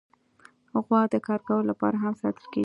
[0.85, 2.59] غوا د کار کولو لپاره هم ساتل کېږي.